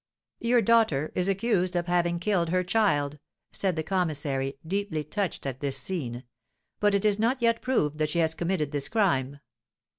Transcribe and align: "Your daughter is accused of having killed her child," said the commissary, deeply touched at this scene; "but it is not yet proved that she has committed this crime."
"Your 0.39 0.63
daughter 0.63 1.11
is 1.13 1.29
accused 1.29 1.75
of 1.75 1.85
having 1.85 2.17
killed 2.17 2.49
her 2.49 2.63
child," 2.63 3.19
said 3.51 3.75
the 3.75 3.83
commissary, 3.83 4.57
deeply 4.65 5.03
touched 5.03 5.45
at 5.45 5.59
this 5.59 5.77
scene; 5.77 6.23
"but 6.79 6.95
it 6.95 7.05
is 7.05 7.19
not 7.19 7.39
yet 7.39 7.61
proved 7.61 7.99
that 7.99 8.09
she 8.09 8.17
has 8.17 8.33
committed 8.33 8.71
this 8.71 8.89
crime." 8.89 9.41